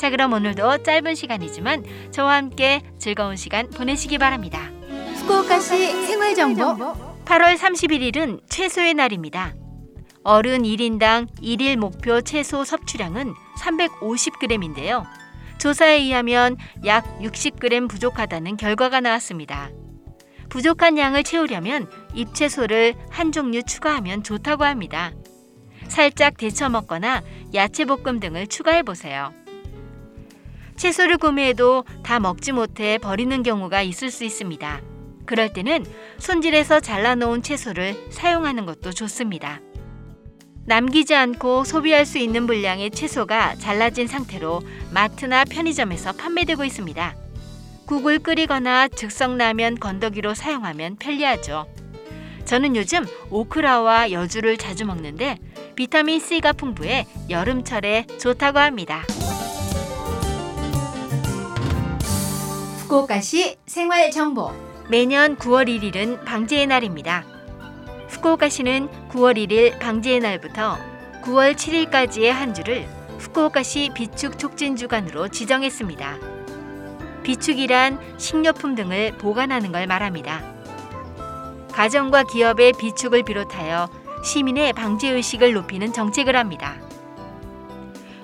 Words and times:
자, 0.00 0.08
그럼 0.08 0.32
오늘도 0.32 0.82
짧은 0.82 1.14
시간이지만 1.14 1.84
저와 2.10 2.36
함께 2.36 2.80
즐거운 2.96 3.36
시간 3.36 3.68
보내시기 3.68 4.16
바랍니다. 4.16 4.70
후쿠오카시 5.16 6.06
생활정보 6.06 6.64
8월 7.26 7.58
31일은 7.58 8.40
채소의 8.48 8.94
날입니다. 8.94 9.52
어른 10.24 10.62
1인당 10.62 11.28
1일 11.42 11.76
목표 11.76 12.22
채소 12.22 12.64
섭취량은 12.64 13.34
350g인데요. 13.60 15.04
조사에 15.58 15.96
의하면 15.96 16.56
약 16.86 17.04
60g 17.18 17.90
부족하다는 17.90 18.56
결과가 18.56 19.00
나왔습니다. 19.00 19.68
부족한 20.48 20.96
양을 20.96 21.24
채우려면 21.24 21.90
잎채소를 22.14 22.94
한 23.10 23.32
종류 23.32 23.62
추가하면 23.62 24.22
좋다고 24.22 24.64
합니다. 24.64 25.12
살짝 25.88 26.38
데쳐 26.38 26.70
먹거나 26.70 27.22
야채 27.52 27.84
볶음 27.84 28.18
등을 28.18 28.46
추가해 28.46 28.82
보세요. 28.82 29.34
채소를 30.80 31.18
구매해도 31.18 31.84
다 32.02 32.18
먹지 32.18 32.52
못해 32.52 32.96
버리는 32.96 33.42
경우가 33.42 33.82
있을 33.82 34.10
수 34.10 34.24
있습니다. 34.24 34.80
그럴 35.26 35.52
때는 35.52 35.84
손질해서 36.16 36.80
잘라놓은 36.80 37.42
채소를 37.42 38.08
사용하는 38.08 38.64
것도 38.64 38.90
좋습니다. 38.92 39.60
남기지 40.64 41.14
않고 41.14 41.64
소비할 41.64 42.06
수 42.06 42.16
있는 42.16 42.46
분량의 42.46 42.92
채소가 42.92 43.56
잘라진 43.56 44.06
상태로 44.06 44.62
마트나 44.90 45.44
편의점에서 45.44 46.12
판매되고 46.12 46.64
있습니다. 46.64 47.14
국을 47.84 48.18
끓이거나 48.18 48.88
즉석라면 48.88 49.80
건더기로 49.80 50.32
사용하면 50.32 50.96
편리하죠. 50.96 51.66
저는 52.46 52.74
요즘 52.74 53.04
오크라와 53.28 54.12
여주를 54.12 54.56
자주 54.56 54.86
먹는데 54.86 55.36
비타민 55.76 56.20
C가 56.20 56.54
풍부해 56.54 57.06
여름철에 57.28 58.06
좋다고 58.18 58.58
합니다. 58.60 59.04
후쿠오카시 62.90 63.56
생활정보 63.66 64.50
매년 64.88 65.36
9월 65.36 65.68
1일은 65.68 66.24
방제의 66.24 66.66
날입니다. 66.66 67.24
후쿠오카시는 68.08 68.88
9월 69.10 69.36
1일 69.36 69.78
방제의 69.78 70.18
날부터 70.18 70.76
9월 71.22 71.54
7일까지의 71.54 72.30
한 72.30 72.52
주를 72.52 72.88
후쿠오카시 73.20 73.90
비축 73.94 74.40
촉진 74.40 74.74
주간으로 74.74 75.28
지정했습니다. 75.28 76.18
비축이란 77.22 78.00
식료품 78.18 78.74
등을 78.74 79.16
보관하는 79.18 79.70
걸 79.70 79.86
말합니다. 79.86 80.42
가정과 81.70 82.24
기업의 82.24 82.72
비축을 82.72 83.22
비롯하여 83.22 83.88
시민의 84.24 84.72
방제 84.72 85.10
의식을 85.10 85.52
높이는 85.52 85.92
정책을 85.92 86.34
합니다. 86.34 86.74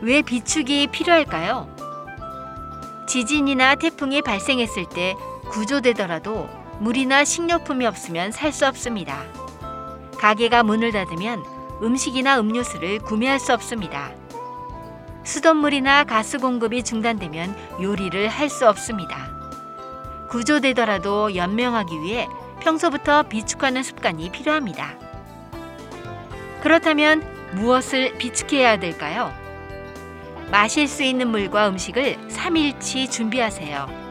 왜 0.00 0.22
비축이 0.22 0.86
필요할까요? 0.86 1.73
지진이나 3.06 3.74
태풍이 3.76 4.22
발생했을 4.22 4.86
때 4.86 5.14
구조되더라도 5.50 6.48
물이나 6.80 7.24
식료품이 7.24 7.86
없으면 7.86 8.32
살 8.32 8.52
수 8.52 8.66
없습니다. 8.66 9.24
가게가 10.18 10.62
문을 10.62 10.92
닫으면 10.92 11.44
음식이나 11.82 12.40
음료수를 12.40 13.00
구매할 13.00 13.38
수 13.38 13.52
없습니다. 13.52 14.10
수돗물이나 15.24 16.04
가스 16.04 16.38
공급이 16.38 16.82
중단되면 16.82 17.54
요리를 17.82 18.28
할 18.28 18.48
수 18.48 18.68
없습니다. 18.68 19.28
구조되더라도 20.30 21.34
연명하기 21.34 22.00
위해 22.00 22.28
평소부터 22.60 23.24
비축하는 23.24 23.82
습관이 23.82 24.30
필요합니다. 24.30 24.94
그렇다면 26.62 27.22
무엇을 27.54 28.16
비축해야 28.18 28.78
될까요? 28.78 29.32
마실 30.50 30.86
수 30.88 31.02
있는 31.02 31.28
물과 31.28 31.68
음식을 31.68 32.28
3일치 32.28 33.10
준비하세요. 33.10 34.04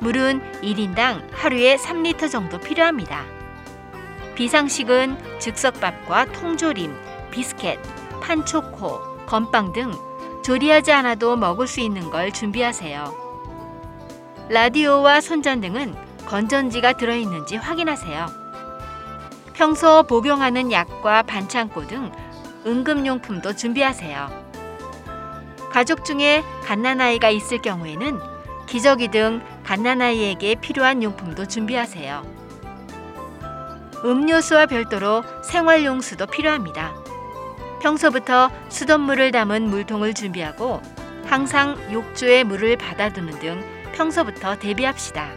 물은 0.00 0.60
1인당 0.62 1.28
하루에 1.32 1.76
3리터 1.76 2.30
정도 2.30 2.58
필요합니다. 2.58 3.24
비상식은 4.34 5.38
즉석밥과 5.38 6.32
통조림, 6.32 6.94
비스켓, 7.30 7.78
판초코, 8.22 9.26
건빵 9.26 9.72
등 9.72 9.92
조리하지 10.42 10.92
않아도 10.92 11.36
먹을 11.36 11.66
수 11.66 11.80
있는 11.80 12.10
걸 12.10 12.32
준비하세요. 12.32 13.14
라디오와 14.48 15.20
손전등은 15.20 15.94
건전지가 16.26 16.94
들어있는지 16.94 17.56
확인하세요. 17.56 18.26
평소 19.52 20.02
복용하는 20.04 20.72
약과 20.72 21.24
반창고 21.24 21.86
등 21.86 22.10
응급용품도 22.66 23.56
준비하세요. 23.56 24.49
가족 25.70 26.04
중에 26.04 26.42
갓난아이가 26.64 27.30
있을 27.30 27.62
경우에는 27.62 28.18
기저귀 28.66 29.08
등 29.08 29.40
갓난아이에게 29.64 30.56
필요한 30.56 31.02
용품도 31.02 31.46
준비하세요. 31.46 32.40
음료수와 34.04 34.66
별도로 34.66 35.22
생활용수도 35.44 36.26
필요합니다. 36.26 36.94
평소부터 37.82 38.50
수돗물을 38.68 39.30
담은 39.30 39.70
물통을 39.70 40.14
준비하고 40.14 40.82
항상 41.26 41.76
욕조에 41.92 42.44
물을 42.44 42.76
받아두는 42.76 43.38
등 43.38 43.64
평소부터 43.92 44.58
대비합시다. 44.58 45.30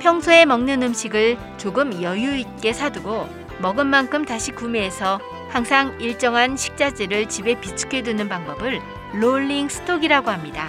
평소에 0.00 0.44
먹는 0.44 0.82
음식을 0.82 1.38
조금 1.56 2.02
여유 2.02 2.36
있게 2.36 2.72
사두고 2.72 3.28
먹은 3.60 3.86
만큼 3.86 4.24
다시 4.24 4.52
구매해서 4.52 5.18
항상 5.48 5.98
일정한 6.00 6.56
식자재를 6.56 7.28
집에 7.28 7.58
비축해 7.60 8.02
두는 8.02 8.28
방법을 8.28 8.80
롤링 9.14 9.68
스톡이라고 9.68 10.30
합니다. 10.30 10.68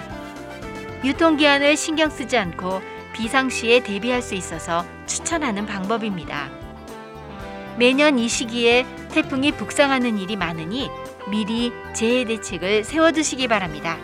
유통기한을 1.04 1.78
신경 1.78 2.10
쓰지 2.10 2.38
않고 2.38 2.82
비상시에 3.14 3.82
대비할 3.82 4.22
수 4.22 4.36
있어서 4.36 4.86
추천하는 5.06 5.66
방법입니다. 5.66 6.50
매년 7.78 8.20
이 8.20 8.28
시기에 8.28 8.86
태풍이 9.10 9.52
북상하는 9.52 10.18
일이 10.18 10.36
많으니 10.36 10.90
미리 11.30 11.72
재해 11.94 12.26
대책을 12.26 12.84
세워두시기 12.84 13.48
바랍니다. 13.48 13.98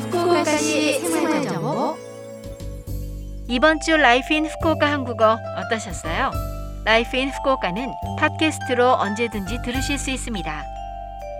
후쿠오카시 0.00 1.00
생활정보 1.00 1.96
이번 3.48 3.80
주 3.80 3.96
Life 3.96 4.34
in 4.34 4.46
Fukuoka 4.46 4.90
한국어 4.90 5.38
어떠셨어요? 5.56 6.30
Life 6.84 7.16
in 7.16 7.30
Fukuoka는 7.30 7.92
팟캐스트로 8.18 8.92
언제든지 8.92 9.62
들으실 9.64 9.98
수 9.98 10.10
있습니다. 10.10 10.77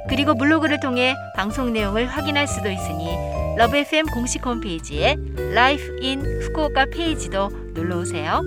그리고 0.08 0.34
블로그를 0.34 0.80
통해 0.80 1.14
방송 1.34 1.72
내용을 1.72 2.06
확인할 2.06 2.46
수도 2.46 2.70
있으니 2.70 3.08
Love 3.56 3.76
FM 3.76 4.06
공식 4.06 4.44
홈페이지에 4.46 5.16
Life 5.54 5.98
in 6.00 6.22
Fukuoka 6.42 6.86
페이지도 6.92 7.50
놀러 7.74 7.98
오세요. 7.98 8.40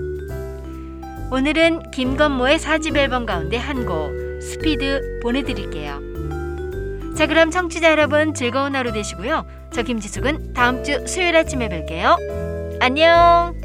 오늘은 1.32 1.92
김건모의 1.92 2.60
4집 2.60 2.98
앨범 2.98 3.26
가운데 3.26 3.58
한 3.58 3.86
곡 3.86 4.12
스피드 4.42 5.20
보내드릴게요. 5.22 6.02
자 7.16 7.28
그럼 7.28 7.52
청취자 7.52 7.92
여러분 7.92 8.34
즐거운 8.34 8.76
하루 8.76 8.92
되시고요. 8.92 9.46
저 9.72 9.84
김지숙은 9.84 10.54
다음 10.54 10.84
주 10.84 11.06
수요일 11.08 11.36
아침에 11.36 11.70
뵐게요. 11.70 12.18
안녕. 12.82 13.61